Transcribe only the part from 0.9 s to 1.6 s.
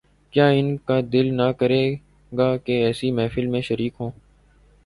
دل نہ